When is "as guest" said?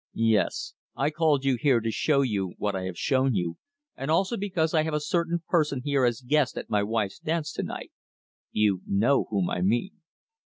6.05-6.57